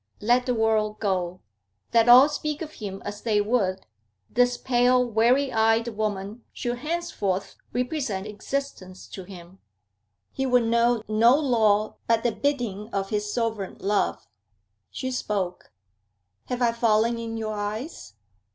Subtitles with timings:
[0.19, 1.41] Let the world go;
[1.93, 3.85] let all speak of him as they would;
[4.31, 9.59] this pale, weary eyed woman should henceforth represent existence to him.
[10.31, 14.25] He would know no law but the bidding of his sovereign love.
[14.89, 15.71] She spoke.
[16.45, 18.15] 'Have I fallen in your eyes?'